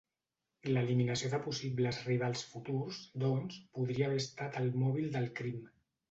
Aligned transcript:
L'eliminació 0.67 1.29
de 1.33 1.39
possibles 1.47 1.99
rivals 2.07 2.41
futurs, 2.53 3.01
doncs, 3.25 3.59
podria 3.79 4.07
haver 4.09 4.23
estat 4.23 4.57
el 4.63 4.71
mòbil 4.85 5.13
del 5.17 5.29
crim. 5.41 5.61